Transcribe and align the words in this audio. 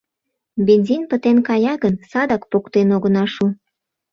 Бензин 0.65 1.01
пытен 1.09 1.37
кая 1.47 1.73
гын, 1.83 1.95
садак 2.11 2.43
поктен 2.51 2.87
огына 2.95 3.25
шу. 3.33 3.45